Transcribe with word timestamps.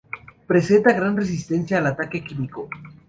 Presenta 0.47 0.93
gran 0.93 1.15
resistencia 1.15 1.77
al 1.77 1.85
ataque 1.85 2.23
químico. 2.23 2.67